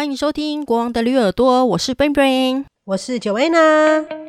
[0.00, 4.19] 欢迎收听《国王的驴耳朵》，我是 Ben Ben，我是 Joanna。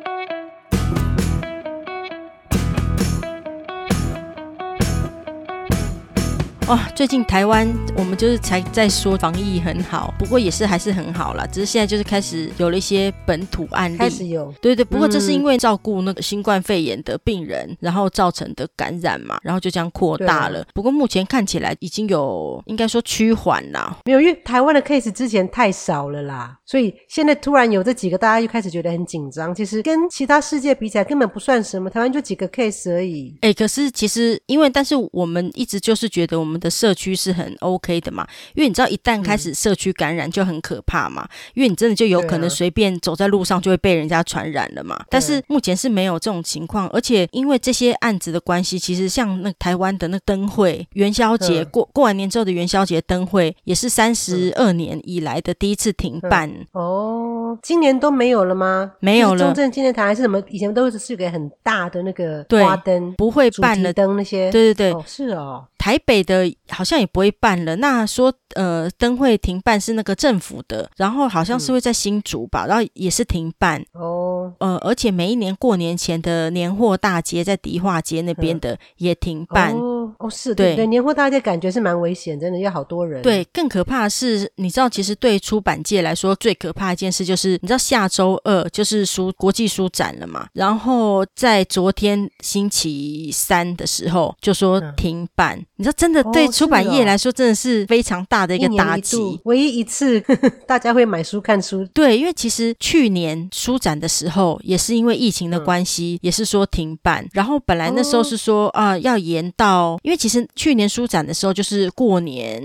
[6.72, 11.46] 哇，最近台湾我们就是才在说防疫很好，不过也是还是很好啦。
[11.52, 14.50] 只是现在就是开始有了一些本土案例，开始有。
[14.58, 20.64] 对对，不过这是因为照顾那个新冠肺炎的病人，嗯、然后造成的感染嘛，然后就这样扩大了。
[20.72, 23.98] 不过目前看起来已经有应该说趋缓啦。
[24.06, 29.54] 没有，因为台湾的 case 之前太少了啦，所以现在突然有这几个，大家又开始觉得很紧张。
[29.54, 33.36] 其实跟其他世界比起来根本不算什么，台湾就几个 case 而已。
[33.42, 36.61] 哎，可是其实因为，但是我们一直就是觉得我们。
[36.62, 44.94] 的社区是很 OK 的嘛，因为你知道，一旦开始社区感染就很可怕嘛，嗯、因为你真的就有可能随便走在路上就会被人家传染了嘛。
[44.94, 56.48] 啊、但是目前是没有这种情况，而且因为这些案子的关系，其实像那台湾的那灯会元宵节、嗯、过过完年之后的元宵节灯会，也是三十二年以来的第一次停办。
[56.72, 58.92] 哦，今年都没有了吗？
[59.00, 59.44] 没有了。
[59.44, 60.40] 中正纪念堂还是什么？
[60.48, 64.50] 以前都是是个很大的那个花灯，不会办了灯那些。
[64.50, 65.64] 对对对，哦是哦。
[65.82, 67.74] 台北的好像也不会办了。
[67.74, 74.41] 那说呃灯会停办是那个政府的，然后好像是会在新竹吧，嗯、然后也是停办哦。
[74.58, 79.72] 呃，而且每一年过年前的年货大街在迪化街那边的也停办。
[79.74, 83.22] 哦哦是对对，年货大街感觉是蛮危险，真的要好多人。
[83.22, 90.46] 对，更可怕的是，你知道，其实对出版界来说最可怕的一件事就是，你知道下周二就是书国际书展了嘛？
[90.52, 95.58] 然后在昨天星期三的时候就说停办。
[95.58, 99.18] 嗯你知道，真的对出版业来说，真的是非常大的一个打击。
[99.46, 100.20] 唯一一次
[100.64, 104.31] 大家会买书看书，对，因为其实去年书展的时候，
[104.62, 107.26] 也是因为疫情的关系，嗯、也是说停办。
[107.32, 112.62] 然后本来那时候是说啊、哦呃，要延到，因为其实去年书展的时候就是过年，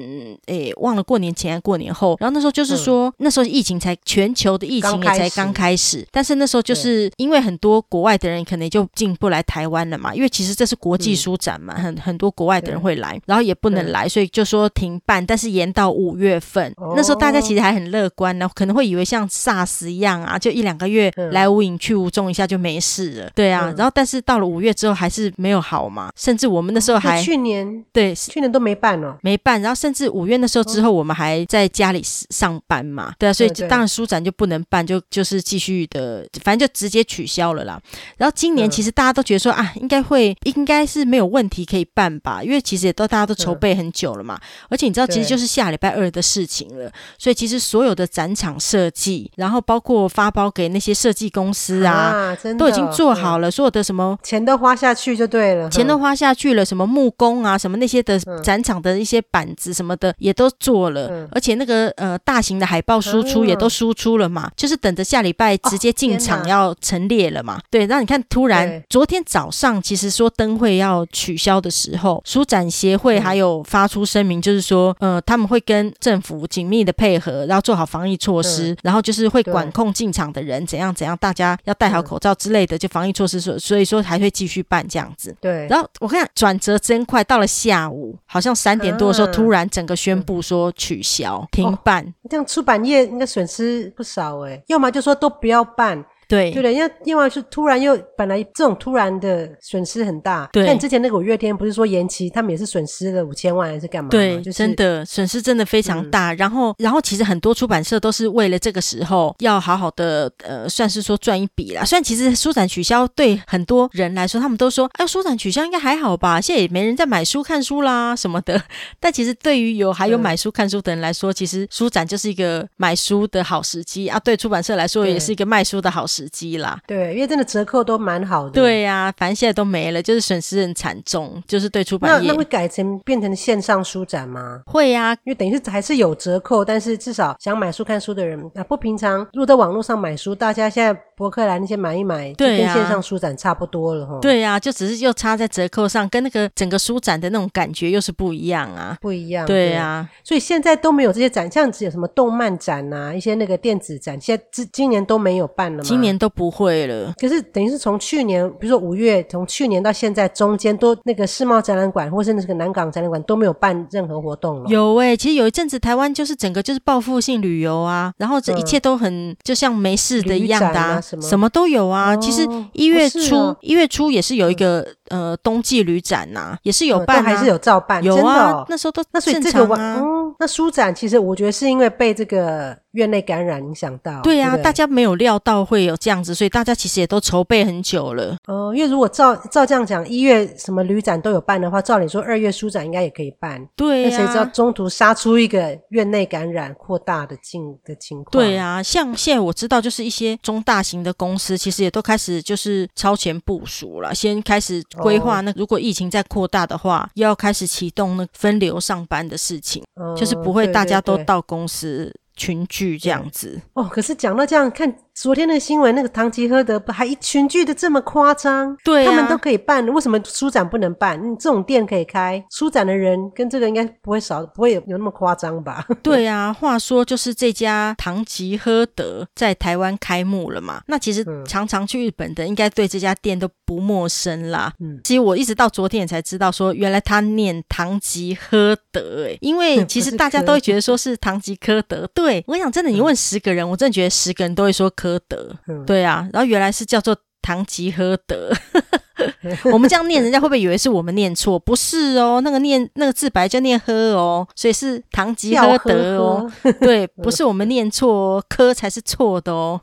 [0.48, 2.16] 诶，忘了过年前还过年后。
[2.20, 13.20] 然后那时候就是说，嗯、那时候疫情才全球的疫情也才刚开始，但是那时候就是因为很多国外的人可能就进不来台湾了嘛，因为其实这是国际书展嘛，嗯、很很多国外的人会来。
[13.26, 16.72] 然后也不能来，所以就说停办，但是延到五月份。
[16.78, 23.32] 哦、那时候大家其实还很乐观呢，可能会以为像 SARS 一样啊，就一两个月来无影去无踪一下就没事了。
[23.34, 29.60] 对啊，嗯、然后但是到了五月之后还是没有好嘛，甚至我们那时候还去年对去年都没办了，没办。
[29.62, 37.82] 然后甚至五月那时候之后，我们还在家里上班嘛，对啊，所以就当然书展就不能办，就就是继续的，反正就直接取消了啦。
[38.18, 43.38] 然后今年其实大家都觉得说啊，应该会应该是没有问题可以办吧，因为其实也都大家都。
[43.38, 46.92] 筹备很久了嘛，而且你知道，其实就是下礼拜二的事情了。
[47.20, 53.52] 所以其实所有的展场设计，然后包括发包给那些设计公司啊，啊真的都已经做好了。
[53.52, 56.64] 所有的什么钱都花下去就对了，钱都花下去了。
[56.64, 67.60] 什么木工啊，什么那些的展场的一些板子什么的也都做了，而且那个呃大型的海报输出也都输出了嘛，就是等着下礼拜直接进场要陈列了嘛。
[67.70, 73.18] 对，那你看，突然昨天早上其实说灯会要取消的时候，书展协会。
[73.18, 85.36] 还有发出声明，就是说，呃，他们会跟政府紧密的配合，然后做好防疫措施，嗯、然后就是会管控进场的人怎样怎样，大家要戴好口罩之类的，就防疫措施所，所以说还会继续办这样子。
[85.40, 96.04] 对，然后我看转折真快，到了下午好像三点多的时候，突然整个宣布说取消、嗯、停办，哦、这样出版业应该损失不少哎，要么就说都不要办。
[96.28, 100.50] 对对的，因为另外是突然又本来这种突然的损失很大。
[100.52, 104.10] 对，像之前那个五月天不是说延期，他们也是损失了五千万还是干嘛？
[104.10, 106.34] 对，就是、真的损失真的非常大。
[106.34, 111.86] 嗯、然后，然后其实很多出版社都是为了这个时候要好好的呃，算是说赚一笔啦。
[111.86, 118.62] 虽然其实书展取消对很多人来说，他们都说哎，书展取消应该还好吧，现在也没人在买书看书啦什么的。
[119.00, 124.20] 但其实对于有还有买书看书的人来说，嗯、其实书展就是一个买书的好时机啊。
[124.20, 126.17] 对出版社来说，也是一个卖书的好时机。
[126.18, 128.52] 时机啦，对，因为真的折扣都蛮好的。
[128.52, 132.28] 对呀、啊，反正现在都没了，就是损失很惨重，就是对出版业。
[132.28, 134.62] 那那会改成变成线上书展吗？
[134.66, 144.20] 会呀、啊，因为等于是还是有折扣，但是至少想买书看书的人啊，不平常如果在网络上买书，大家现在博客来那些买一买，对，跟线上书展差不多了哈。
[144.22, 149.46] 对呀、啊，就只是又差在折扣上，跟那个整个书展的那种感觉又是不一样啊，不一样。
[149.48, 155.84] 对呀、啊，所以现在都没有这些展，像只有什么动漫展啊，一些那个电子展，现在今今年都没有办了吗？
[155.84, 156.18] 今年。
[156.18, 164.68] 都不会了，可是等于是从去年，比如说五月，从去年到现在中间都那个世贸展览馆或是那个南港展览馆都没有办任何活动了。
[164.68, 172.14] 有哎、欸，其实有一阵子台湾就是整个就是报复性旅游啊，然后这一切都很、嗯、就像没事的一样的、啊，什么什么都有啊。
[172.14, 182.78] 哦、其实一月初一、哦、月初也是有一个、嗯、呃冬季旅展呐、啊，也是有办、啊，还是有照办，有啊，哦、那时候都那所以这个嗯，那书展其实我觉得是因为被这个。
[182.98, 184.22] 院内感染影响到。
[184.24, 188.36] 对呀、啊，对对大家没有料到会有这样子，所以大家其实也都筹备很久了。
[188.48, 193.64] 哦，因为如果照照这样讲，一月什么旅展都有办的话，照理说二月书展应该也可以办。
[193.76, 198.32] 对呀、啊，谁知道中途杀出一个院内感染扩大的境的情况？
[198.32, 213.62] 对啊，像现在我知道，就是一些中大型的公司，其实也都开始就是超前部署了，先开始规划那如果疫情再扩大的话，又要开始启动那分流上班的事情，哦、就是不会大家都到公司群聚这样子。
[213.74, 214.96] 哦，可是讲到这样看。
[215.20, 218.78] 昨天的新闻，那个唐吉诃德不还一群聚的这么夸张？
[218.84, 221.20] 对、啊，他们都可以办，为什么书展不能办？
[221.20, 225.84] 你，这种店可以开，书展的人跟这个应该不会少，不会有有那么夸张吧？
[226.04, 230.84] 对啊，话说就是这家唐吉诃德在台湾开幕了嘛？
[230.86, 234.72] 那其实常常去日本的应该对这家店都不陌生啦。
[234.80, 242.08] 嗯，其实我一直到昨天也才知道说，原来他念唐吉诃德诶，因为 其实大家都会觉得说是唐吉诃德。
[242.14, 248.52] 对，我想真的，你问十个人，嗯、我真的觉得十个人都会说诃德，对啊，然后原来是叫做唐吉诃德。
[249.72, 251.58] 我们这样念，人家会不会以为是我们念错？
[251.58, 256.52] 不是哦，那个念那个字白就念喝哦，所以是唐吉诃德哦。
[256.62, 259.82] 呵呵对， 不是我们念错哦，科才是错的哦。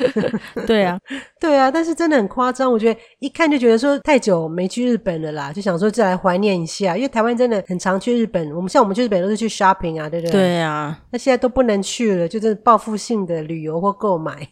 [0.66, 0.98] 对啊，
[1.38, 8.50] 对啊，但是真的很夸张，我觉得一看就觉得说太久没去日本了啦，就想说再来怀念一下，因为台湾真的很常去日本。
[8.54, 10.32] 我们像我们去日本都是去 shopping 啊，对不对？
[10.32, 14.48] 对啊，那现在都不能去了，就是报复性的旅游或购买。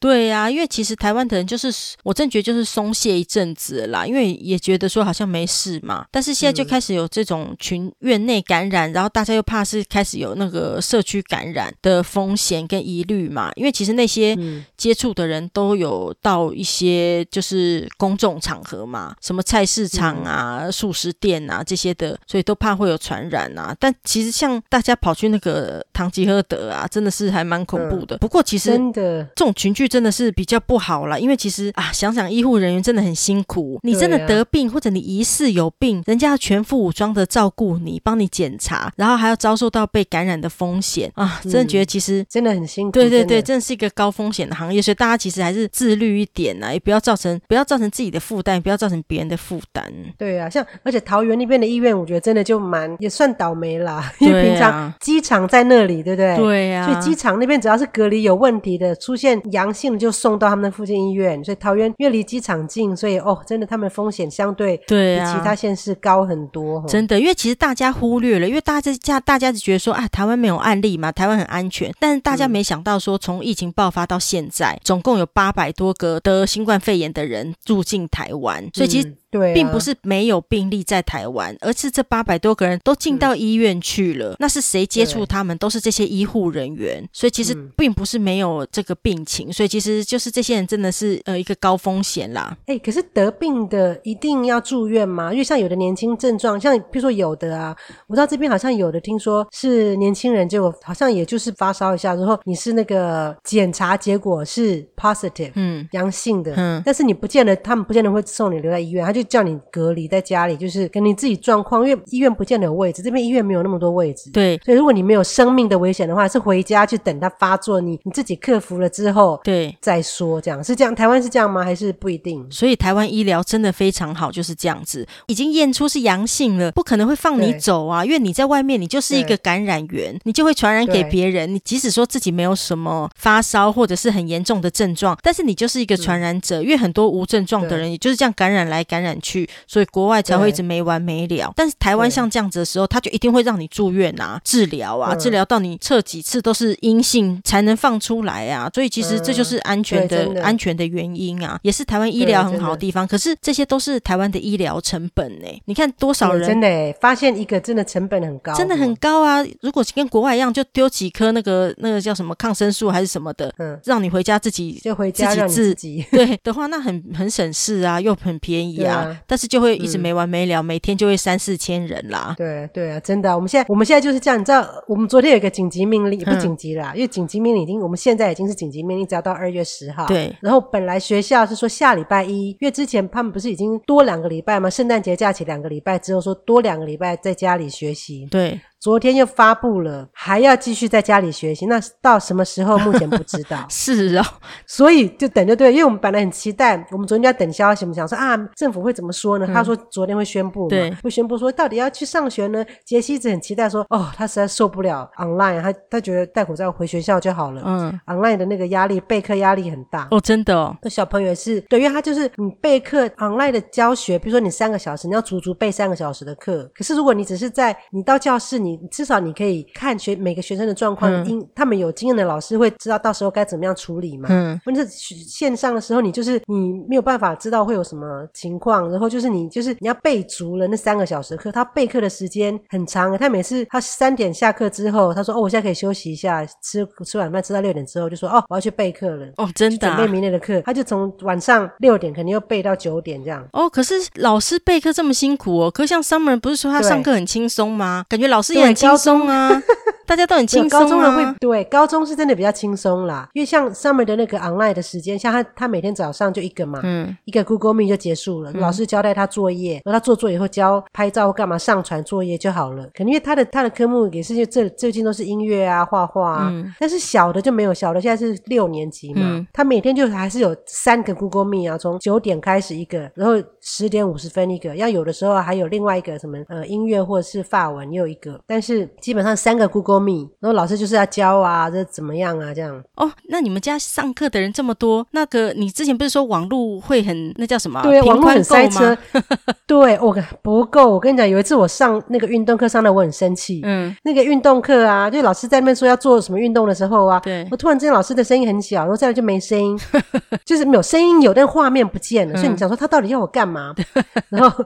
[0.00, 1.72] 对呀、啊，因为其实台湾的人就是，
[2.04, 14.38] 我真觉得就是松懈一阵子啦，因为也觉得说好像没事嘛，但是现在就开始有这种群院内感染，嗯、然后大家又怕是开始有那个社区感染的风险跟疑虑嘛，因为其实那些
[14.76, 23.74] 接触的人都有到一些就是公众场合嘛，什么菜市场啊、素食店啊这些的，所以都怕会有传染啊。
[23.80, 28.16] 但其实像大家跑去那个唐吉诃德啊，真的是还蛮恐怖的。
[28.18, 29.87] 不过其实真的这种群聚。
[29.88, 33.80] 真的是比较不好了，因为其实啊，想想医护人员真的很辛苦。
[33.82, 41.40] 你真的得病或者你疑似有病，人家要全副武装的照顾你，帮你检查，然后还要遭受到被感染的风险啊！
[41.42, 42.92] 真的觉得其实、嗯、真的很辛苦。
[42.92, 49.84] 对对对，真的，是一个高风险的行业，所以大家其实还是自律一点啊，也不要造成不要造成自己的负担，也不要造成别人的负担。
[50.16, 56.36] 对啊，像而且桃园那边的医院，我觉得真的就蛮也算倒霉啦，因为平常机场在那里，对不对？
[56.36, 66.84] 对呀、啊，所以机场那边只要是隔离有问题的，出现阳性就送到他们的附近医院，所以桃园因为离机场近，所以哦，真的他们风险相对比其他县市高很多。
[66.88, 79.16] 真的，因为其实大家忽略了，因为大家家大家就觉得说啊，台湾没有案例嘛，台湾很安全，但是大家没想到说，从疫情爆发到现在，嗯、总共有八百多个得新冠肺炎的人入境台湾，所以其实。
[79.30, 84.30] 对、啊，并不是没有病例在台湾，而是这八百多个人都进到医院去了。
[84.30, 85.56] 嗯、那是谁接触他们？
[85.58, 87.06] 都是这些医护人员。
[87.12, 92.56] 所以其实并不是没有这个病情，嗯、所以其实就是这些人真的是呃一个高风险啦。
[92.66, 95.30] 哎、欸，可是得病的一定要住院吗？
[95.30, 97.76] 因为像有的年轻症状，像比如说有的啊，
[98.06, 109.17] 我知道这边好像有的听说是年轻人，结果好像也就是发烧一下之后，你是那个检查结果是 positive，嗯，阳性的，嗯，但是你不见得，他们不见得会送你留在医院，他就。
[109.22, 114.30] 就叫你隔离在家里，就是跟你自己状况，因为医院不见得有位置，这边医院没有那么多位置。
[114.30, 120.94] 对，所以如果你没有生命的危险的话，是回家去等它发作，你你自己克服了之后，对，再说这样是这样。
[120.94, 121.64] 台湾是这样吗？
[121.64, 122.46] 还是不一定？
[122.50, 131.54] 所以台湾医疗真的非常好，就是这样子，已经验出是阳性了，不可能会放你走啊，因为你在外面，你就是一个感染源，你就会传染给别人。
[131.54, 141.52] 你即使说自己没有什么发烧或者是很严重的症状，但是你就是一个传染者，嗯、因为很多无症状的人也就是这样感染来感染去，所以国外才会一直没完没了。
[141.54, 148.70] 但是台湾像这样子的时候，他就一定会让你住院啊，治疗啊，治疗到你测几次都是阴性才能放出来啊。
[148.74, 153.06] 所以其实这就是安全的安全的原因啊，也是台湾医疗很好的地方。
[153.06, 155.46] 可是这些都是台湾的医疗成本呢。
[155.66, 159.44] 你看多少人真的发现一个真的成本很高，真的很高啊。
[159.60, 168.97] 如果跟国外一样，就丢几颗那个那个叫什么抗生素还是什么的，嗯，让你回家自己就回家自己治， 对的话，那很很省事啊，又很便宜啊。
[169.26, 172.34] 但是就会一直没完没了，嗯、每天就会三四千人啦。
[172.36, 174.38] 对对啊，真的，我们现在我们现在就是这样。
[174.38, 180.06] 你知道，我们昨天有一个紧急命令，不紧急啦，嗯、因为紧急命令已经，我们现在已经是紧急命令，只要到二月十号。
[180.06, 180.34] 对。
[180.40, 184.70] 然后本来学校是说下礼拜一，因为之前他们不是已经多两个礼拜吗？
[184.70, 188.26] 圣诞节假期两个礼拜之后说多两个礼拜在家里学习。
[188.30, 188.60] 对。
[188.80, 191.66] 昨天又发布了，还要继续在家里学习。
[191.66, 192.78] 那到什么时候？
[192.78, 193.66] 目前不知道。
[193.68, 194.24] 是哦，
[194.66, 199.46] 所以就等着对，因为我们本来很期待，我们昨天就要等消息，我们想说啊，政府会怎么说呢？
[199.48, 202.64] 嗯、他说昨天会宣布嘛，对，会宣布说到底要去上学呢。
[202.84, 207.62] 杰西一直很期待说，哦，他实在受不了 online，他他觉得戴口罩回学校就好了。
[207.64, 210.06] 嗯，online 的那个压力，备课压力很大。
[210.12, 210.76] 哦，真的哦。
[210.82, 216.70] 那小朋友是对，因为他就是你备课 online 的教学，比如说你三个小时，你要足足备三个小时的课。
[216.74, 224.28] 可是如果你只是在你到教室，你至少你可以看学每个学生的状况，因、嗯、他们有经验的老师会知道到时候该怎么样处理嘛。
[224.30, 233.16] 嗯，或者是线上的时候，你就是你没有办法知道会有什么情况，然后就是你就是你要备足了那三个小时课，他备课的时间很长。
[233.18, 239.26] 他每次他三点下课之后，他说哦，我现在可以休息一下，吃吃晚饭，吃到六点之后就说哦，我要去备课了。
[239.36, 243.46] 哦，真的、啊、准备明天的课，他就从晚上六点肯定又备到九点这样。
[243.52, 245.70] 哦，可是老师备课这么辛苦哦。
[245.70, 248.04] 可是像 Summer 不是说他上课很轻松吗？
[248.08, 249.62] 感觉老师轻松啊。
[250.08, 262.84] 大家都很轻松、啊、高中人会对高中是真的比较轻松啦，因为像 Summer 的那个 online 的时间，像他他每天早上就一个嘛，嗯，一个 Google Meet 就结束了，嗯、老师交代他作业，然后他做作业以后交拍照或干嘛上传作业就好了。
[262.94, 279.97] 可能因为他的他的科目也是这最近都是音乐啊、画画啊、嗯，但是小的就没有，小的现在是六年级嘛，嗯、他每天就还是有三个 Google Meet 啊，从九点开始一个，然后十点五十分一个，要有的时候还有另外一个什么呃音乐或者是法文又一个，但是基本上三个 Google。
[280.40, 282.52] 然后老师就是要教啊，这怎么样啊？
[282.54, 283.10] 这样哦。
[283.28, 287.82] 那你们家上课的人这么多，那个你之前不是说网络会很那叫什么？
[287.82, 288.96] 对，网络很塞车。
[289.66, 290.88] 对，我不够。
[290.88, 293.60] 我跟你讲，有一次我上那个运动课上的，我很生气。
[293.64, 299.78] 嗯，那个运动课啊，就老师在那边说要做什么运动的时候啊，对，我突然之间老师的声音很小，然后再来就没声音，
[300.44, 302.34] 就是没有声音有，但画面不见了。
[302.34, 303.74] 嗯、所以你想说他到底要我干嘛？
[304.30, 304.64] 然后。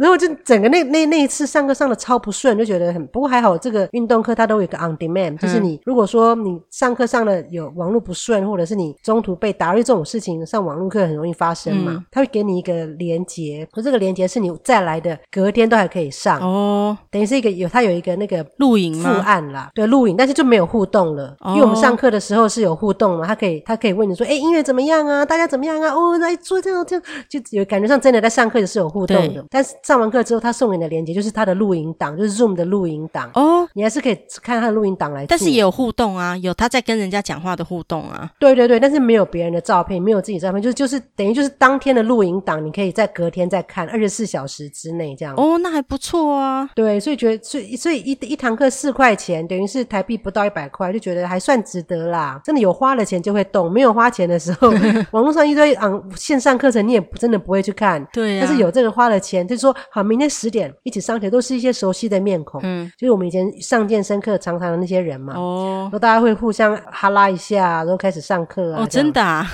[0.00, 12.02] 然后就整个那那那一次上课上的超不顺，就觉得很不过还好，这个运动课它都有一个 on demand，就是你如果说你上课上的有网络不顺，或者是你中途被打扰这种事情，上网络课很容易发生嘛。
[12.10, 16.40] 他会给你一个连结，和这个连接是你再来的隔天都还可以上。
[16.40, 25.26] 哦，等于是一个有它有一个那个录影副案啦，对，录影，但是就没有互动了，因为我们上课的时候是有互动嘛，他可以他可以问你说，哎，音乐怎么样啊？
[25.26, 25.90] 大家怎么样啊？
[25.94, 29.74] 哦，来做这样这样，就有感觉上真的在上课的是有互动的，但是。
[29.90, 33.68] 上完课之后，他送给你的链接就是他的录影档，就是 Zoom 的录影档哦。
[33.74, 38.30] 你还是可以看他的录影档来，但是也有互动啊，有他在跟人家讲话的互动啊。
[38.38, 45.34] 对对对，但是没有别人的照片，没有自己照片，就是就是等于就是当天的录影档，你可以在隔天再看，二十四小时之内这样。
[45.36, 46.70] 哦，那还不错啊。
[46.76, 52.40] 对，所以觉得所以所以一一堂课四块钱，等于是台币不到一百块，就觉得还算值得啦。
[52.44, 54.70] 真的有花了钱就会动，没有花钱的时候，
[55.10, 58.06] 网络上一堆嗯线上课程你也真的不会去看。
[58.12, 58.44] 对啊。
[58.46, 60.72] 但是有这个花了钱，就是说好，明天十点。
[60.82, 69.46] 一起上学都是一些熟悉的面孔，嗯，就是我们以前上健身课常常的那些人嘛，哦，然后大家会互相哈拉一下，然后开始上课啊，哦，真的 啊，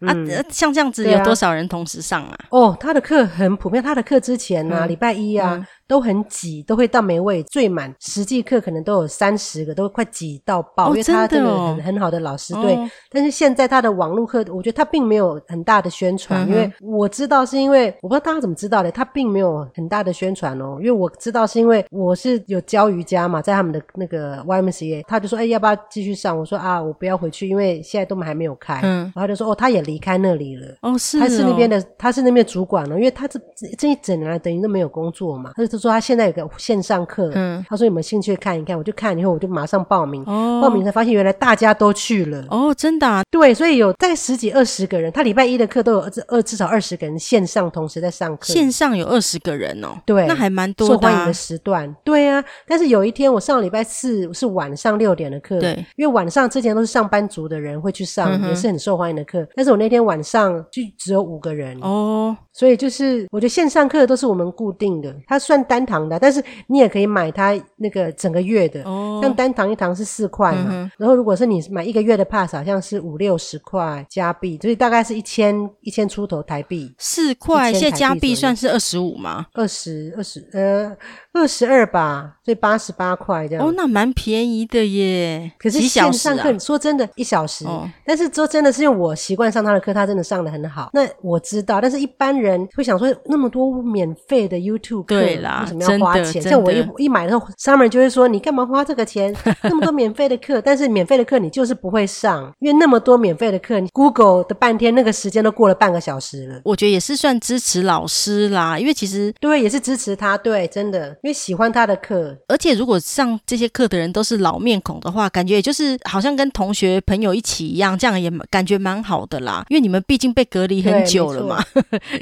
[0.00, 2.36] 嗯、啊，像这样子有多少人同时上啊？
[2.38, 5.54] 啊哦，他的课很普遍，他的课之前呢、啊，礼、嗯、拜一啊。
[5.54, 7.92] 嗯都很挤，都会到没位，最满。
[7.98, 12.76] 实际课可能都有三十个，都快挤到爆，哦，因为他这个很很好的老师，对。
[12.76, 20.76] 哦，但是现在他的网络课，我觉得他并没有很大的宣传，嗯，因为我知道是因为我不知道大家怎么知道的，他并没有很大的宣传哦。
[20.78, 26.38] 因为我知道是因为我是有教瑜伽嘛，在他们的那个 YMCA，他就说，哎，要不要继续上？
[26.38, 28.80] 我说啊，我不要回去，因为现在都还没有开。
[28.84, 30.68] 嗯，然后他就说，哦，他也离开那里了。
[30.82, 33.40] 哦，是哦，他是那边的，他是那边的主管了，因为他这
[33.76, 36.48] 这一整年来等于都没有工作嘛，他就说他现在有个。
[36.58, 38.76] 线上课，嗯，他说有没有兴趣看一看？
[38.76, 40.22] 我就看以后，我就马上报名。
[40.26, 42.44] 哦，报名才发现原来大家都去了。
[42.50, 43.22] 哦，真的啊？
[43.30, 45.10] 对，所以有大概十几二十个人。
[45.12, 48.52] 他礼拜一的课都有至二至少二十个人线上同时在上课。
[48.52, 50.88] 线上有二十个人哦，对，那还蛮多。
[50.88, 52.44] 受欢迎的时段，对啊。
[52.66, 59.46] 但是有一天我上礼拜四是晚上六点的课，对，因为晚上之前都是上班族的人会去上，嗯，也是很受欢迎的课。
[59.54, 67.30] 但是我那天晚上就只有五个人哦，所以就是我觉得线上课都是我们固定的，它算单堂的，但是你也可以买。
[67.32, 76.92] 它那个整个月的，哦，像单堂一堂是四块嘛，嗯，然后如果是你买一个月的 pass，好像是五六十块加币，所以大概是一千一千出头台币。
[76.98, 79.46] 四块现在加币算是二十五吗？
[79.54, 80.96] 二十二十呃。
[81.32, 83.64] 二十二吧，所以八十八块这样。
[83.64, 85.52] 哦，那蛮便宜的耶。
[85.60, 87.64] 可是线上课，你说真的，一小时。
[87.66, 87.88] 哦。
[88.04, 90.90] 但是说真的是因为我习惯上他的课，他真的上的很好。
[90.92, 96.40] 那我知道，但是一般人会想说，那么多免费的 YouTube 课，对为什么要花钱？
[96.42, 99.34] 像我一一买的时候，Summer 就会说：“你干嘛花这个钱？
[99.64, 112.36] 那么多免费的课，但是免费的课你就是不会上，因为那么多免费的课，你 Google 的半天那个时间都过了半个小时了。”我觉得也是算支持老师啦，因为其实对，也是支持他，对，真的，因为喜欢他的课。
[112.48, 119.64] 而且如果上这些课的人都是老面孔的话，感觉也就是好像跟同学朋友一起一样，这样也感觉蛮好的啦。
[119.68, 121.62] 因为你们毕竟被隔离很久了嘛，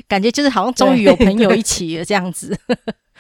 [0.07, 2.57] 感觉就是好像终于有朋友一起了这样子。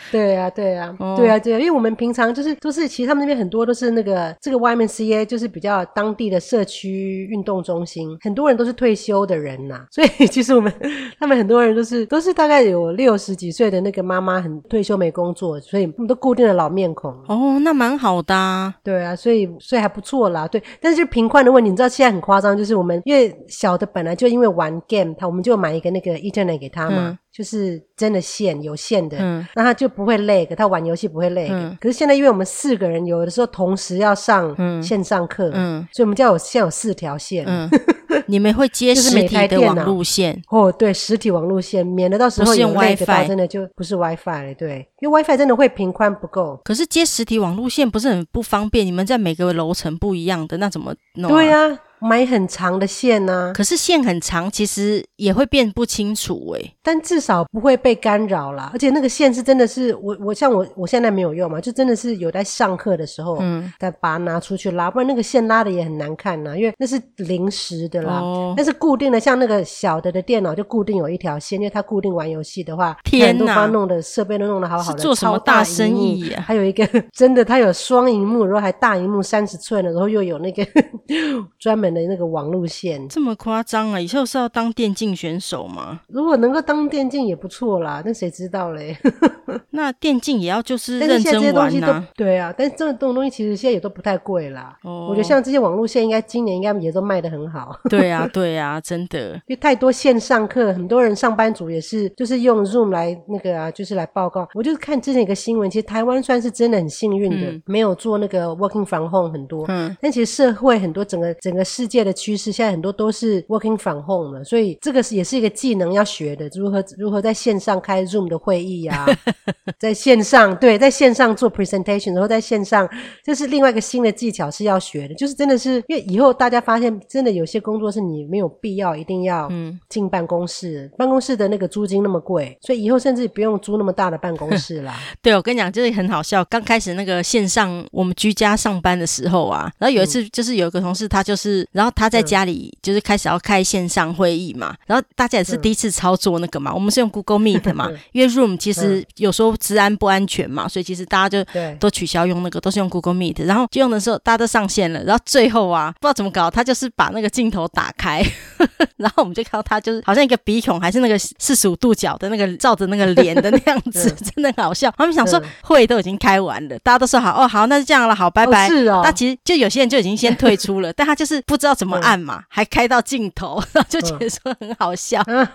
[0.11, 10.73] 对啊，对啊，哦、对啊，对啊，因为我们平常就是都是，其实他们那边很多都是那个这个 YMCA，就是比较当地的社区运动中心，很多人都是退休的人呐、啊，所以其实我们
[11.19, 17.13] 他们很多人都是都是大概有六十几岁的那个妈妈，很退休没工作，所以他们都固定的老面孔。
[17.27, 18.75] 哦，那蛮好的、啊。
[18.83, 20.47] 对啊，所以所以还不错啦。
[20.49, 27.09] 对，但是就频宽的问题，你知道现在很夸张，就是我们因为小的本来就因为玩 game，他我们就买一个那个 Ethernet 给他嘛。
[27.11, 31.29] 嗯就是真的线有线的，嗯，那他就不会 lag，他玩游戏不会。
[31.29, 37.45] 嗯，可是现在因为我们四个人，有的时候同时要上线上课，嗯，嗯，所以我们就有现在有四条线。
[37.47, 37.69] 嗯，
[38.27, 40.43] 你们会接实体的网路线？
[40.49, 44.55] 哦，对，实体网路线，免得到时候有 lag 真的就不是 WiFi 了。
[44.55, 46.59] 对，因为 WiFi 真的会频宽不够。
[46.65, 48.87] 可是接实体网路线不是很不方便？
[48.87, 51.35] 你们在每个楼层不一样的，那怎么弄啊？
[51.35, 51.79] 对呀、啊。
[52.01, 58.71] 买很长的线呢、啊，可是线很长，其实也会变不清楚哎、欸，但至少不会被干扰啦。
[58.73, 76.43] 而且那个线是真的是我我像我我现在没有用嘛，就真的是有在上课的时候，嗯，再把它拿出去拉，不然那个线拉的也很难看呐，因为那是临时的啦，哦、但是固定的，像那个小的的电脑就固定有一条线，因为它固定玩游戏的话，天哪，把它弄的设备都弄得好好的，做什么大生意啊？
[76.43, 80.67] 还有一个 真的，它有双荧幕，然后还大荧幕三十寸的，然后又有那个
[81.59, 84.01] 专门的那个网路线这么夸张啊！
[84.01, 86.01] 以后是要当电竞选手吗？
[86.09, 88.97] 如果能够当电竞也不错啦，那谁知道嘞？
[89.71, 92.09] 那电竞也要就是认真玩呐、啊。
[92.17, 94.77] 对啊，但是这种东西其实现在也都不太贵啦。
[94.83, 97.75] 哦，我觉得像这些网路线，应该今年应该也都卖的很好。
[97.89, 104.49] 对啊，对啊，真的，因为太多线上课，很多人上班族也是就是用 Zoom 来那个啊，就是来报告。
[104.55, 109.65] 我就是看之前一个新闻，其实台湾算是真的很幸运的，嗯、没有做那个 Working from Home 很多。
[109.69, 112.51] 嗯，但其实社会很多整个整个世界的趋势。
[112.51, 119.19] 现在很多都是 working from home 了，所以这个是也是一个技能要学的，如何如何在线上开 Zoom 的会议呀、啊，
[119.79, 122.89] 在线上对，在线上做 presentation，然后在线上，
[123.23, 129.49] 这是另外一个新的技巧是要学的，就是真的是因为以后大家发现，真的有些工作是你没有必要一定要
[129.89, 134.99] 进办公室，嗯、办公室的那个租金那么贵，所以以后甚至不用租那么大的办公室啦。
[135.23, 142.77] 对，我跟你讲，就是很好笑，刚开始那个线上我们居家上班的时候啊，然后有一次就是有一个同事，他就是，然后他在家里。
[142.81, 153.45] 就是开始要开线上会议嘛，然后大家也是第一次操作那个嘛，嗯、我们是用 Google Meet 嘛， 因为 Room 其实有时候治安不安全嘛，所以其实大家就都取消用那个，都是用 Google Meet。
[153.45, 158.25] 然后就用的时候大家都上线了，然后最后啊，不知道怎么搞，他就是把那个镜头打开，
[158.97, 164.91] 然后我们就看到他就是好像一个鼻孔还是那个四十五度角的那个照着那个脸的那样子， 真的很好笑。
[164.97, 168.67] 他们想说会都已经开完了，大家都说好哦好，那就这样了，好拜拜。
[168.67, 169.03] 哦是哦。
[169.05, 172.45] 那其实就有些人就已经先退出了，但他就是不知道怎么按嘛。
[172.49, 175.47] 还开到镜头， 就觉得说很好笑，嗯、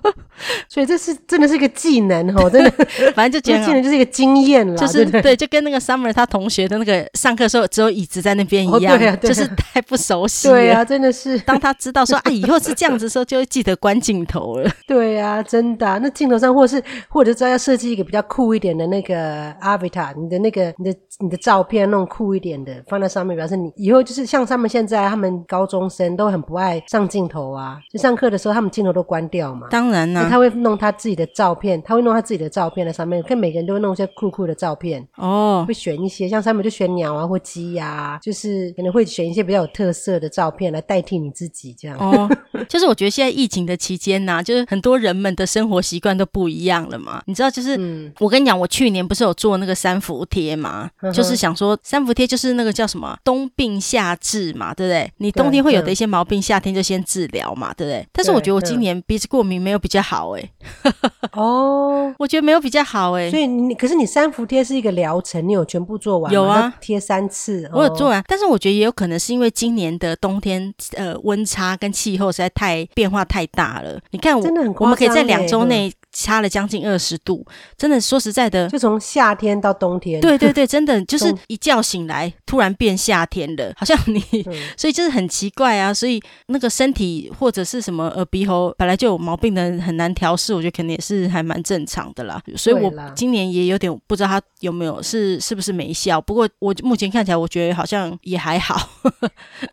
[0.68, 2.70] 所以这是真的是一个技能哦， 真的，
[3.14, 10.54] 反正就觉得技能就是一个经验了，就是对，对，就跟那个 Summer 他同学的那个上课时候只有椅子在那边一样，哦对啊对啊，就是太不熟悉了。
[10.54, 11.38] 对啊，真的是。
[11.40, 14.70] 当他知道说啊，以后是这样子的时候，就会记得关镜头了。
[14.86, 29.66] 对啊，真的，啊，那镜头上或者是或者是要设计一个比较酷一点的那个 Avatar，你的那个你的你的照片弄酷一点的放在上面，表示你以后就是像他们现在他们高中生都很不爱上镜头啊，就上课的时候他们镜头都关掉嘛。
[29.68, 41.98] 当然啦、啊，他会弄他自己的照片，他会弄他自己的照片在上面，看每个人都会弄一些酷酷的照片哦，会选一些像上面就选鸟啊或鸡呀、啊，就是可能会选一些比较有特色的照片来代替你自己这样。
[41.98, 42.30] 哦，
[42.68, 47.20] 就是我觉得现在疫情的期间呐、啊，就是很多人们的生活习惯都不一样了嘛。
[47.26, 55.10] 你知道，就是、嗯、我跟你讲，我去年不是有做那个三伏贴嘛，就是想说三伏贴就是那个叫什么冬病夏治嘛，对不对？
[55.16, 58.06] 你冬天会有的一些毛病，夏天就先治疗嘛，对不对？
[58.12, 60.92] 但是我觉得我今年鼻子过敏没有比较好哎、欸。
[61.32, 63.30] 哦，我觉得没有比较好哎、欸。
[63.30, 66.32] 所以你可是你三伏贴是一个疗程，你有全部做完？
[66.32, 68.20] 有啊，贴三次，我有做完。
[68.20, 73.98] 哦、但是我觉得也有可能是因为今年的冬天呃温差跟气候实在太变化太大了。
[74.10, 75.92] 你看我，真的很欸、我们可以在两周内。
[76.12, 77.44] 差了将近二十度，
[77.76, 80.20] 真的说实在的，就从夏天到冬天。
[80.20, 85.92] 对对对，真的 就是一觉醒来突然变夏天了，好像你，嗯、所以就是很奇怪啊。
[85.94, 92.40] 所以那个身体或者是什么耳鼻喉本来就有毛病的人很难调试，我觉得肯定也是还蛮正常的啦。
[92.56, 98.88] 所以我今年也有点不知道他有没有是是不是没效，不过我目前看起来我觉得好像也还好。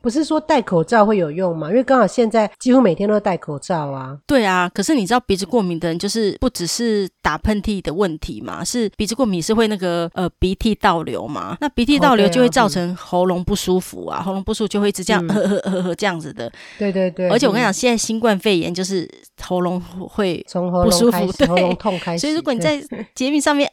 [0.01, 1.69] 不是说戴口罩会有用吗？
[1.69, 4.17] 因为刚好现在几乎每天都戴口罩啊。
[4.27, 11.57] 对啊，可是你知道鼻子过敏的人就是不只是打喷嚏的问题嘛，是鼻子过敏是会那个呃鼻涕倒流嘛？
[11.61, 16.51] 那鼻涕倒流就会造成喉咙不舒服啊，哦、喉咙不舒服就会一直这样呵呵呵呵这样子的。
[16.79, 17.29] 对对对。
[17.29, 19.09] 而且我跟你讲，现在新冠肺炎就是
[19.41, 22.21] 喉咙会不舒服，对，喉咙痛开始。
[22.21, 22.81] 所以如果你在
[23.13, 23.69] 捷运上面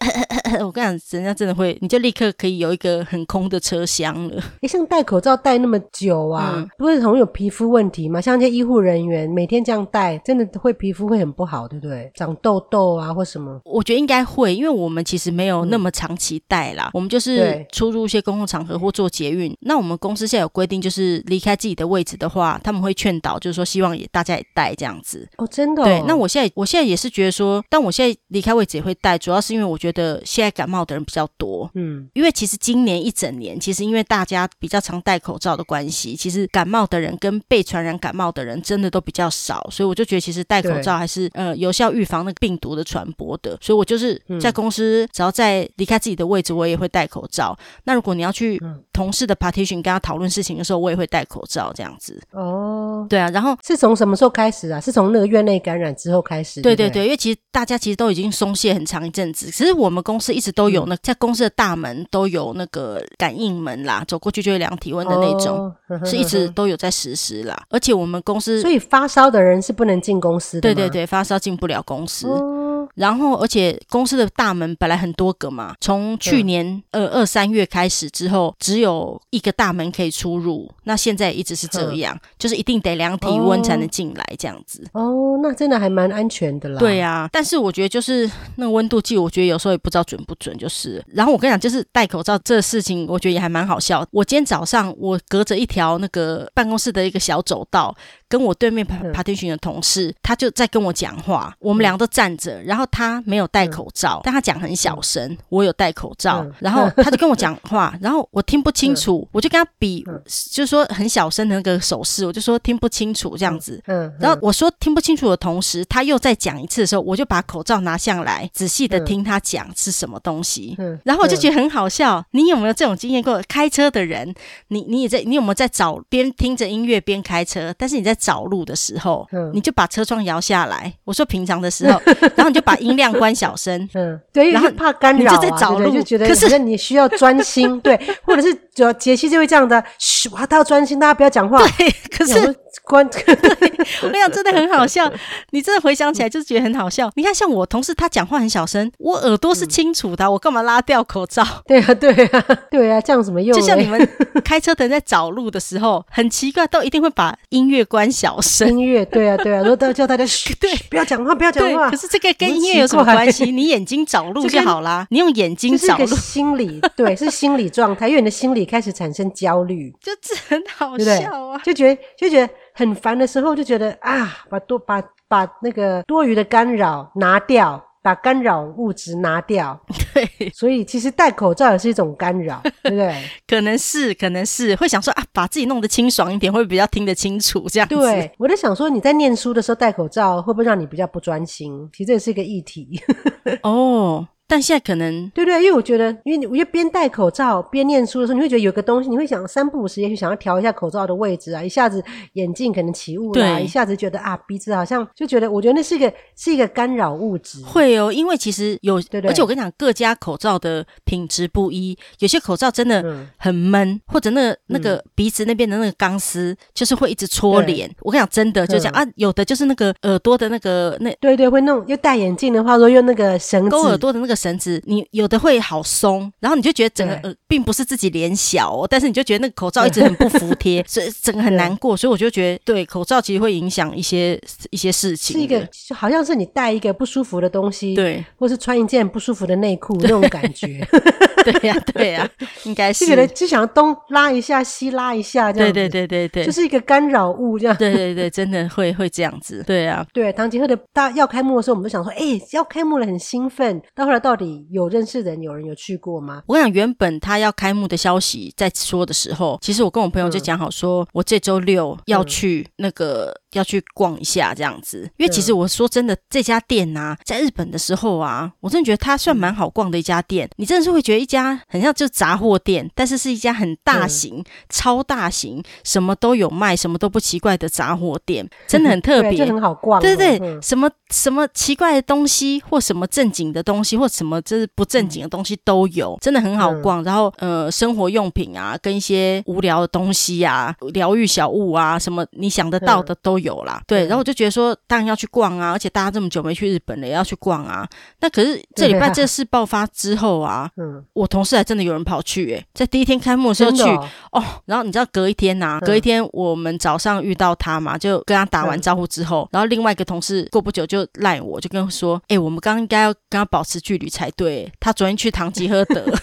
[0.60, 4.42] 我跟你讲，人家真的会，你就立刻可以有一个很空的车厢了。
[4.62, 8.20] 诶，像戴口罩戴那么久啊，嗯、不是很有皮肤问题吗？
[8.20, 12.10] 像这些医护人员每天这样戴，真的会皮肤会很不好，对不对？
[12.14, 13.58] 长痘痘啊，或什么？
[13.64, 16.88] 我觉得应该会，因为我们其实没有那么长期戴啦。
[16.88, 19.56] 嗯、我们就是出入一些公共场合或做捷运。
[19.62, 25.26] 那我们公司现在有规定，就是离开自己的位置的话，他们会劝导，就是说希望也大家也戴这样子。
[25.38, 25.86] 哦，真的、哦？
[25.86, 26.02] 对。
[26.06, 31.70] 那我现在我现在也是觉得说，但我现在离开位置也会戴，主要是因为我觉得现在感冒的人比较多。
[31.74, 43.56] 嗯，因为其实今年一整年，其实因为大家比较常戴口罩的关系，其实感冒的人跟被传染感冒的人真的都比较少，所以我就觉得其实戴口罩还是呃有效预防那个病毒的传播的。
[43.60, 47.56] 所以我就是在公司，只要在离开自己的位置，我也会戴口罩。
[47.84, 48.60] 那如果你要去
[48.92, 52.20] 同事的 partition 跟他讨论事情的时候，我也会戴口罩这样子。
[52.32, 54.80] 哦，对啊，然后是从什么时候开始啊？
[54.80, 56.60] 是从那个院内感染之后开始？
[56.60, 65.72] 对对对，因为其实大家其实都已经松懈很长一阵子，其实我们公司一直都有那在公司的大门都有那个感应门啦，走过去就会量体温的那种，
[66.04, 67.60] 是一直都有在实施啦。
[67.70, 70.60] 而且我们公司，所以发烧的人是不能进公司的。
[70.60, 72.23] 对对对，发烧进不了公司。
[72.28, 80.70] 哦、然后，而且公司的大门本来很多个嘛，从去年二二三月开始之后，只有一个大门可以出入。
[80.84, 84.84] 那现在一直是这样，就是一定得量体温才能进来这样子。
[84.92, 86.78] 哦，那真的还蛮安全的啦。
[86.78, 91.04] 对啊，但是我觉得就是那个温度计，我觉得有时候也不知道准不准，就是。
[91.08, 94.06] 然后我跟你讲，就是戴口罩这事情，我觉得也还蛮好笑。
[94.10, 97.94] 我今天早上我隔着一条那个办公室的一个小走道。
[98.28, 114.14] 跟我对面 partition 的同事，嗯、他就在跟我讲话，我们两个都站着，然后他没有戴口罩，嗯、但他讲很小声，嗯、我有戴口罩，嗯、然后他就跟我讲话， 然后我听不清楚，嗯、我就跟他比，嗯、就是说很小声的那个手势，我就说听不清楚这样子，嗯，嗯。
[114.18, 123.22] 然后我说听不清楚的同时，他又再讲一次的时候，我就把口罩拿下来，仔细的听他讲是什么东西，嗯，然后我就觉得很好笑，你有没有这种经验？
[123.22, 123.40] 过？
[123.46, 124.34] 开车的人，
[124.68, 127.72] 你你也在，你有没有在找边听着音乐边开车？
[127.76, 128.13] 但是你在。
[128.14, 130.92] 找路的时候，嗯，你就把车窗摇下来。
[131.04, 132.00] 我说平常的时候，
[132.36, 141.58] 然后你就把音量关小声，嗯，对，然后怕干扰，你就在找路，就觉得可是你需要专心，对，或者是主要杰西就会这样的，嘘，哇，他要专心，大家不要讲话。
[141.78, 145.12] 对，可是关，我跟你讲，真的很好笑。
[145.50, 147.10] 你真的回想起来，就是觉得很好笑。
[147.16, 151.44] 你看，像我同事，他讲话很小声，我耳朵是清楚的，我干嘛拉掉口罩？
[151.66, 153.54] 对啊，对啊，对啊，这样怎么用？
[153.58, 154.08] 就像你们
[154.44, 158.10] 开车的人在找路的时候，很奇怪，都一定会把音乐关。
[158.14, 161.90] 小声音乐，对啊，对啊，然后都叫大家嘘， 对，不要讲话，不要讲话。
[161.90, 163.50] 可是这个跟音乐有什么关系？
[163.50, 166.06] 你眼睛找路就好啦，你用眼睛找路。
[166.06, 170.12] 心理对，是心理状态，因为你的心理开始产生焦虑，就
[170.48, 177.82] 很好笑啊，就觉得就觉得很烦的时候，就觉得啊，把多把把那个多余的干扰拿掉。
[178.04, 179.80] 把干扰物质拿掉，
[180.12, 183.14] 对，所以其实戴口罩也是一种干扰， 对不对？
[183.46, 187.94] 可能是，可能是会想说啊，把自己弄得清爽一点，会比较听得清楚这样子。
[187.94, 191.88] 对，我在想说，你在念书的时候戴口罩，会不会让你比较不专心？
[191.94, 193.00] 其实这也是一个议题。
[193.64, 194.28] 哦。
[194.46, 202.04] 但现在可能对对，因为我觉得，因为你我觉得边戴口罩边念书的时候，你会觉得有个东西，你会想三不五时也许想要调一下口罩的位置啊，一下子
[202.34, 207.62] 眼镜可能起雾了，一下子觉得啊鼻子好像就觉得，我觉得那是一个是一个干扰物质。
[207.64, 213.02] 会哦，因为其实有，对对，而且我跟你讲，各家口罩的品质不一，有些口罩真的
[213.38, 217.90] 很闷，嗯、或者那个那个鼻子那边的那个钢丝就是会一直戳脸。
[218.00, 221.82] 我跟你讲，真的就这样、嗯、啊，有的就是那个耳朵的那个那，对对，会弄。
[221.86, 224.33] 又戴眼镜的话说，用那个绳子勾耳朵的那个。
[224.34, 231.96] 个绳子，你有的会好松，然后你就觉得整个呃，并不是自己脸小哦，但是你就觉得那个口罩一直很不服帖， 所以整个很难过。
[231.96, 235.36] 所以我就觉得，对，口罩其实会影响一些一些事情。
[235.36, 240.86] 是一个，就好像是你戴一个不舒服的东西，对，或是穿一件不舒服的内裤那种感觉。
[241.44, 242.28] 对呀，对呀，
[242.64, 243.04] 应该是。
[243.04, 245.74] 这个人就想东拉一下，西拉一下，这样子。
[245.74, 247.76] 对对对对对，就是一个干扰物这样。
[247.76, 249.62] 对对对，真的会会这样子。
[249.66, 253.80] 对啊，对，唐吉诃德大要开幕的时候，我们都想说，哎，要开幕了，很兴奋。
[253.94, 256.42] 到后来到底有认识的人，有人有去过吗？
[256.46, 263.38] 我跟你讲，原本他要开幕的消息在说的时候，其实我跟我朋友就讲好说，说我这周六要去那个。
[263.54, 270.50] 要去逛一下这样子，因为其实我说真的，这家店呐、啊，在日本的时候啊，我真的觉得它算蛮好逛的一家店。
[270.56, 280.02] 你真的是会觉得一家很像就杂货店，但是是一家很大型、嗯、超大型，什么都有卖，什么都不奇怪的杂货店， 真的很特别，就很好逛。
[280.02, 287.04] 对对什么什么奇怪的东西，或什么正经的东西，或什么就是不正经的东西都有，真的很好逛。
[287.04, 293.44] 然后呃，生活用品啊，跟一些无聊的东西啊，疗愈小物啊，什么你想得到的都有。
[293.44, 297.86] 有啦，对，然后我就觉得说，当然要去逛啊，而且大家这么久没去日本了，也要去逛啊。
[298.20, 304.42] 那可是这礼拜这事爆发之后啊，嗯，我同事还真的有人跑去、欸，哎，在第一天开幕的时候去哦，哦。
[304.64, 314.70] 然后你知道隔一天呐、啊，隔一天我们早上遇到他嘛，就跟他打完招呼之后，然后另外一个同事过不久就赖我，就跟我说，哎、欸，我们刚刚应该要跟他保持距离才对。
[314.80, 316.04] 他昨天去唐吉诃德。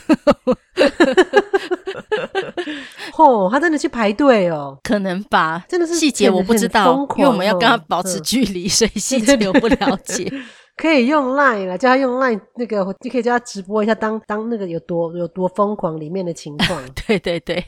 [3.17, 10.31] 哦，他真的去排队哦，可能吧，真的是细节我不知道，因为我们要跟他保持距离，嗯、所以细节我不了解。
[10.77, 16.81] 可以用 Line 了，叫他用 Line 那个，就可以叫他直播一下当，当当那个有多有多疯狂里面的情况。
[17.05, 17.63] 对对对。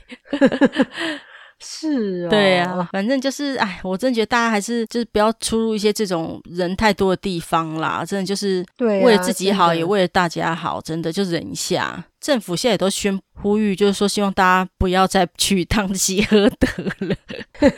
[1.64, 12.04] 是啊、哦，对啊，反正就是，哎，我真的觉得大家还是就是不要出入一些这种人太多的地方啦，真的就是为了自己好，也为了大家好，真的就忍一下。
[12.20, 17.16] 政府现在也都宣呼吁，就是说希望大家不要再去唐吉诃德了。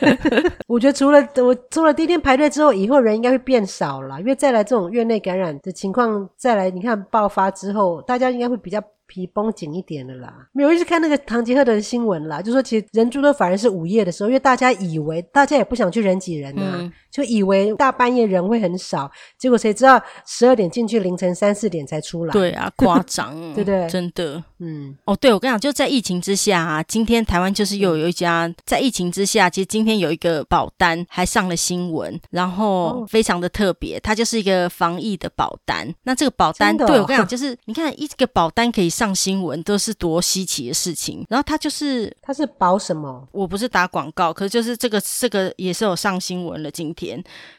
[0.68, 8.80] 我觉得除了我除了第一天排队之后，以后人应该会变少了，因为再来这种院内感染的情况再来，你看爆发之后，大家应该会比较。
[9.08, 22.32] 皮绷紧一点的啦，没有一直看那个唐吉诃德的新闻啦，就说其实人猪的反而是午夜的时候，因为大家以为大家也不想去人挤人呐、啊，嗯、就以为大半夜人会很少，结果谁知道十二点进去，凌晨三四点才出来。
[22.32, 23.88] 对啊，夸张， 对不对？
[23.88, 35.94] 真的，嗯，哦，对，我跟你讲，就在疫情之下啊，今天台湾就是又有一家在疫情之下，其实今天有一个保单还上了新闻，然后非常的特别，它就是一个防疫的保单。
[36.02, 38.86] 那这个保单，哦、对我跟你讲，就是你看一个保单可以。
[38.96, 43.28] 上新闻都是多稀奇的事情，然后它就是它是保什么？
[43.30, 46.70] 我不是打广告，可是就是这个这个也是有上新闻了。
[46.70, 47.05] 今天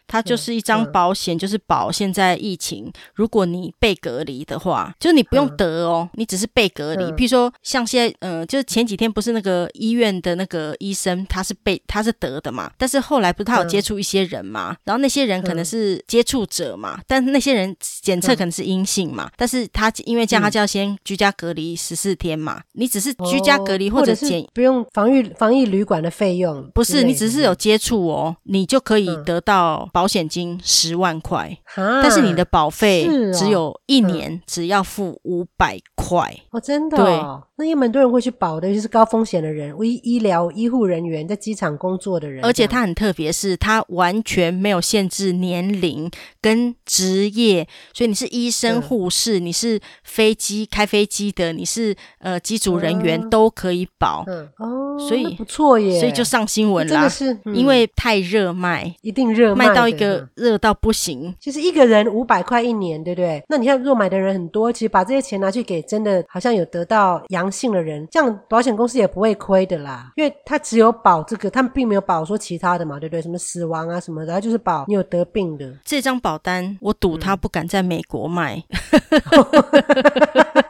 [0.07, 7.03] 它就是一张保险，嗯、就是保现在疫情，如果你被隔离的话，就是你不用得哦，嗯、你只是被隔离。
[7.13, 21.27] 譬如说像现在，呃，就是前几天不是那个医院的那个医生，他是被他是得的嘛，但是后来不是他有接触一些人嘛，嗯、然后那些人可能是接触者嘛，但是那些人检测可能是阴性嘛，嗯、但是他因为这样，他就要先居家。
[21.37, 37.43] 隔离十四天嘛，你只是居家隔离或者检、哦、不用防御防疫旅馆的费用，不是你只是有接触哦，你就可以得到保险金十万块，嗯、但是你的保费只有一年，哦、只要付五百块哦，真的、哦。
[37.43, 42.45] 对那也蛮多人会去保的，尤其是高风险的人，医医疗医护人员，在机场工作的人。
[42.45, 46.07] 而且它很特别，是它完全没有限制年龄
[46.39, 54.23] 跟职业，所以你是医生、护士，嗯、你是飞机开飞机的，你是呃机组人员、嗯、都可以保。
[54.27, 56.93] 嗯哦，所以不错耶，所以就上新闻了。
[56.93, 61.35] 真的是，嗯、因为太热卖，一定热卖，到一个热到不行。
[61.39, 63.43] 其实一个人五百块一年，对不对？
[63.49, 67.47] 那你看，若买的人很多，其实把这些钱拿去给真的好像有得到阳。
[67.57, 73.21] 性的人，这样保险公司也不会亏的啦，因为他只有保这个，他们并没有保说其他的嘛，对不对？
[73.21, 75.73] 什么死亡啊什么的，他就是保你有得病的。
[75.83, 78.63] 这张保单，我赌他不敢在美国卖，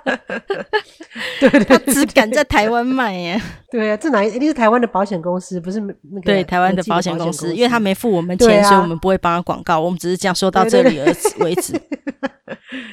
[1.39, 3.41] 对对，他只敢在台湾卖耶。
[3.69, 11.05] 对啊，这哪一定是台湾的保险公司，不是那个对台湾的保险公司，因为他没付我们钱，啊、所以我们不会帮他广告，我们只是这样说到这里而
[11.43, 11.73] 为止。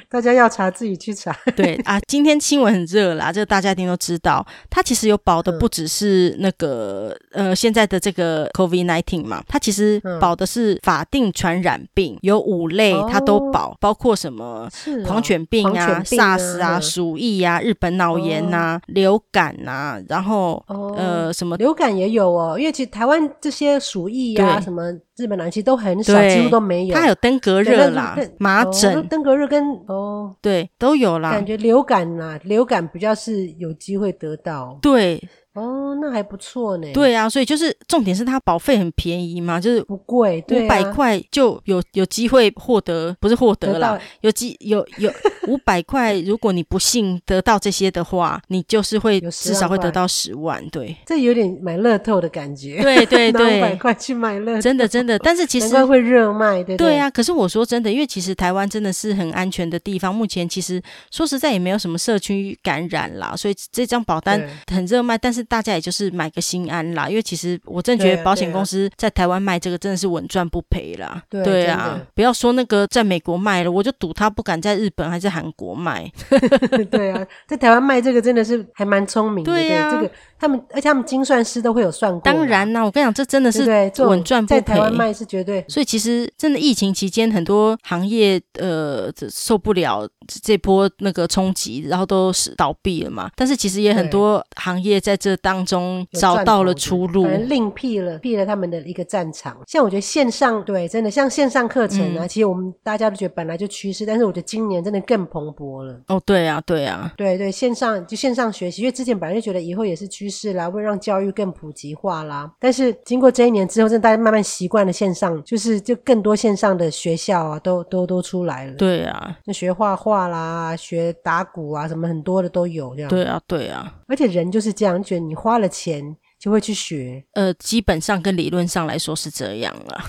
[0.08, 1.36] 大家要查自己去查。
[1.56, 4.44] 对啊，今天新闻很热啦，这个大家一定都知道。
[4.70, 14.68] 它其实有保的不只是那个、嗯、呃现在的这个 COVID nineteen 嘛，它其实保的是法定传染病，有五类它都保，哦、包括什么
[15.06, 24.82] 狂犬病啊、SARS 啊、鼠疫啊、日本脑炎啊、哦、流感啊，然后、哦、呃什么流感也有哦，因为其实台湾这些鼠疫啊什么。
[25.16, 26.94] 日本南其实都很少，几乎都没有。
[26.96, 31.30] 它有登革热啦、麻疹、登革热跟哦，对，都有啦。
[31.30, 34.78] 感觉流感啊，流感比较是有机会得到。
[34.80, 35.22] 对。
[35.54, 36.92] 哦，那还不错呢。
[36.92, 45.08] 对啊，所以就是重点是它保费很便宜嘛，就是不贵，五百块就有有机会获得，不是获得啦，有机有有
[45.46, 50.60] 五百块，如果你不幸得到这些的话，你就是会至少会得到十万。
[50.70, 52.82] 对，这有点买乐透的感觉。
[52.82, 55.16] 对对对， 五百块去买乐透，真的真的。
[55.20, 56.94] 但是其 实会热卖，对对。
[56.94, 65.43] 对啊，可是我说真的，因为其实台湾真的是很安全的地方，目前其实说实在也没有什么社区感染啦，所以这张保单很热卖，但是。
[65.44, 71.22] 大家也就是买个心安啦，因为其实我真觉得保险公司在台湾卖这个真的是稳赚不赔啦。
[71.28, 76.10] 对啊，对啊，不要说那个在美国卖了，我就赌他不敢在日本还是韩国卖。
[76.90, 79.52] 对啊，在台湾卖这个真的是还蛮聪明的。
[79.52, 82.20] 对呀、啊，这个他们而且他们精算师都会有算过。
[82.20, 83.62] 当然啦，我跟你讲，这真的是
[84.04, 84.60] 稳赚不赔。
[84.60, 85.64] 在台湾卖是绝对。
[85.68, 90.08] 所以其实真的疫情期间，很多行业呃受不了
[90.42, 93.30] 这波那个冲击，然后都是倒闭了嘛。
[93.36, 95.33] 但是其实也很多行业在这。
[95.36, 99.56] 当中找到了出路，另辟了辟了他们的一个战场。
[99.66, 106.00] 像我觉得线上对，真的像线上课程啊，嗯、其实我们大家都觉得本来就趋势，但是我觉得今年真的更蓬勃了。
[106.08, 112.50] 哦，对啊，对啊，对对，线上就线上学习，因为之前本来就觉得以后也是趋势啦，会让教育更普及化啦。
[112.58, 118.74] 但是经过这一年之后，真的大家慢慢习惯了线上，就是就更多线上的学校啊，都都都出来了。
[118.74, 123.08] 对啊，那学画画啦，学打鼓啊，什么很多的都有这样。
[123.08, 130.04] 对啊，对啊，而且人就是这样，觉得你花了钱就会去学，呃，基本上跟理论上来说是这样了，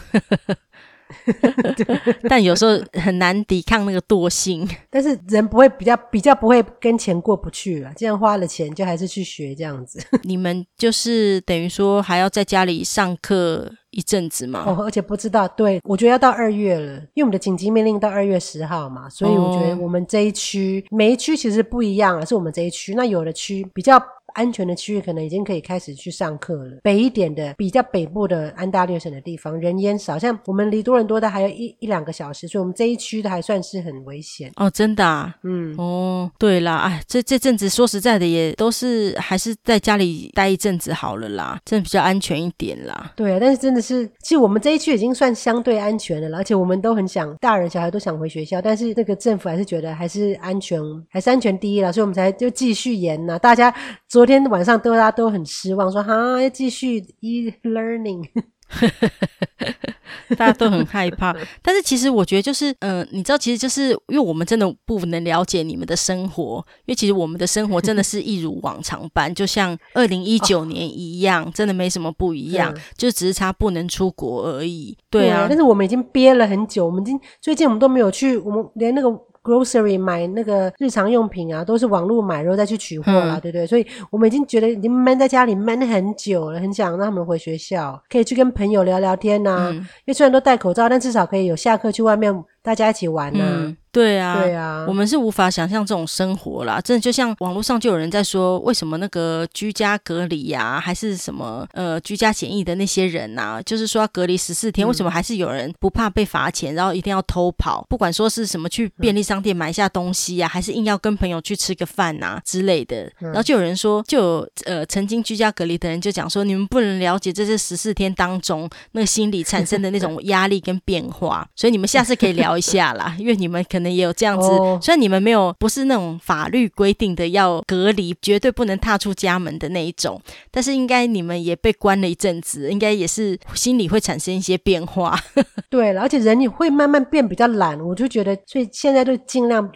[2.27, 4.67] 但有时候很难抵抗那个惰性。
[4.89, 9.99] 但是人不会比较比较不会跟钱过不去了，既然花了钱就还是去学这样子。
[10.23, 14.63] 你们就是等于说还要在家里上课一阵子嘛？
[14.67, 24.01] 哦，而且不知道，对，我觉得要到二月了，因为我们的紧急命令到二月十号嘛，所以我觉得我们这一区、哦、每一区其实不一样啊，是我们这一区，那有的区比较。
[24.35, 26.77] 安全的区域可能已经可以开始去上课了。
[26.83, 34.51] 北一点的，比较北部的安大略省的地方，人烟少，像我们离多伦多的还有一一两个小时，所以我们这一区的还算是很危险。
[34.57, 43.13] 哦，真的啊，嗯，哦，对啦，哎，这这阵子说实在的，也都是还是在家里待一阵子好了啦，真的比较安全一点啦。
[43.15, 53.39] 对啊，但是真的是，其实我们这一区已经算相对安全的了，而且我们都很想，大人小孩都想回学校，但是这个政府还是觉得还是安全，还是安全第一啦，所以我们才就继续延呐。
[53.39, 53.73] 大家
[54.09, 58.27] 昨天晚上都大家都很失望，说哈要继续 e-learning，
[60.37, 61.35] 大家都很害怕。
[61.61, 74.97] 但是其实我觉得就是，嗯、呃，你知道，其实就是因为我们真的不能了解你们的生活，因为其实我们的生活真的是一如往常般，就像 二零一九年一样，哦，真的没什么不一样，就只是差不能出国而已。
[75.09, 79.09] 对啊，对，但是我们已经憋了很久，我们已经最近我们都没有去，我们连那个。
[79.45, 83.67] Grocery 买那个日常用品啊，都是网络买，然后再去取货啦，嗯、对不对？
[83.67, 89.69] 所以我们已经觉得已经闷在家里闷很久了，很想让他们回学校，可以去跟朋友聊聊天呐、啊。
[89.69, 92.43] 嗯、因为虽然都戴口罩，但至少可以有下课去外面。
[92.65, 93.77] 大家一起玩呐、啊嗯？
[93.95, 96.81] 对啊，对啊，我们是无法想象这种生活啦。
[96.81, 107.85] 真的就像网络上就有人在说，为什么那个居家隔离呀、啊，还是什么呃居家检疫的那些人呐、啊，就是说要隔离十四天，嗯、为什么还是有人不怕被罚钱，然后一定要偷跑？
[107.87, 113.03] 不管说是什么去便利商店买一下东西呀、啊，嗯、还是硬要跟朋友去吃个饭呐、啊、之类的。
[113.21, 122.55] 嗯、然后就有人说，就有呃曾经居家隔离的人就讲说，你们不能了解这是十四天当中那个心理产生的那种压力跟变化，所以你们下次可以聊。
[122.55, 130.21] 一下啦，因为你们可能也有这样子，哦、虽然你们没有不是那种法律规定的要隔离，绝对不能踏出家门的那一种，
[130.51, 135.19] 但是应该你们也被关了一阵子，应该也是心里会产生一些变化。
[135.69, 139.69] 对了，而且人也会慢慢变比较懒，我就觉得，所以现在就尽量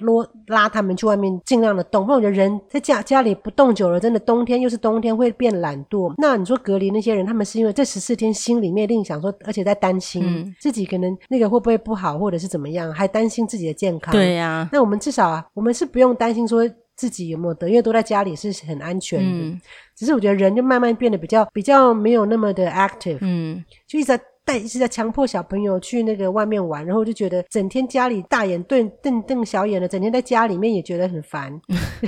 [0.47, 2.05] 拉拉他们去外面，尽量的动。
[2.05, 6.13] 不然我觉得人在家家里不动久了，真的冬天又是冬天会变懒惰。
[6.17, 12.69] 那你说隔离那些人，他们是因为这十四天心里面另想说，而且在担心、嗯、自己可能那个会不会不好，或者是怎么。
[12.69, 14.11] 样还担心自己的健康？
[14.11, 19.39] 对呀、啊，那我们至少啊，我们是不用担心说自己有没有得，因为都在家里是很安全的。
[19.39, 19.61] 嗯、
[19.95, 31.53] 只是我觉得人就慢慢变得比较比较没有那么的 active，嗯，就一直在带，一直在强迫小朋友去那个外面玩，然后就觉得整天家里大眼瞪瞪瞪小眼的，整天在家里面也觉得很烦。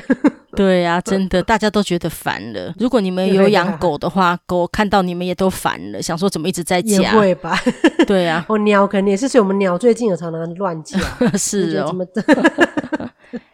[0.56, 2.74] 对呀、啊，真的，大家都觉得烦了。
[2.80, 6.98] 如果你们有养狗的话，狗看到你们也都烦了，想说怎么一直在家？
[6.98, 7.56] 也会吧？
[8.08, 10.98] 对呀、啊，我鸟肯定也是，所以我们鸟最近有常常乱叫。
[11.38, 11.96] 是哦。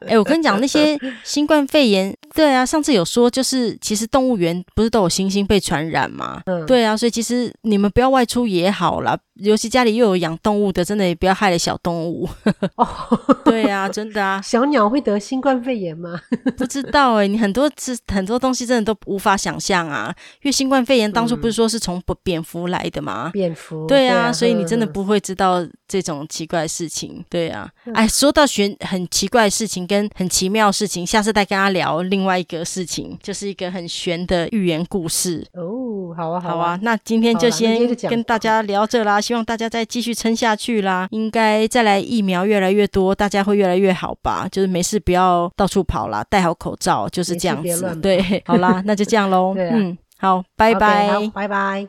[0.08, 6.42] 哎、欸，我跟你讲，那些 新冠肺炎，对啊，上次有说，就是其实动物园不是都有猩猩被传染吗？
[6.46, 9.18] 嗯，对啊，所以其实你们不要外出也好啦。
[9.40, 12.28] 尤其家里又有养动物的，真的也不要害了小动物。
[12.76, 12.88] 哦，
[13.46, 14.42] 对啊，真的啊。
[14.44, 16.20] 小鸟会得新冠肺炎吗？
[16.58, 20.12] 不知道哎、欸，你很多是很多东西真的都无法想象啊。
[20.42, 23.30] 因为新冠肺炎当初不是说是从蝙蝠来的吗？
[23.32, 23.86] 蝙蝠。
[23.86, 27.24] 对啊，所以你真的不会知道这种奇怪的事情。
[27.30, 35.46] 对啊，哎，说到玄很奇怪的事情跟很奇妙的事情，下次再跟他聊另外一个事情，就是一个很玄的寓言故事。
[35.54, 36.80] 哦，好啊，好啊，好啊。
[36.82, 41.08] 那今天就先跟大家聊这啦，希望大家再继续撑下去啦。
[41.12, 44.48] 应该再来疫苗越来越多，大家会越来越好吧？
[44.52, 47.96] 就是没事不要到处跑啦，戴好口罩，就是这样子。
[48.02, 49.54] 对，好啦，那就这样喽。
[49.56, 51.86] 对啊、嗯，好，拜拜，拜拜。